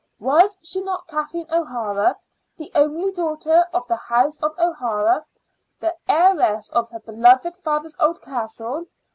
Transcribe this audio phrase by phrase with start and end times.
[0.19, 2.17] Was she not Kathleen O'Hara,
[2.57, 5.23] the only daughter of the House of O'Hara,
[5.79, 8.87] the heiress of her beloved father's old castle?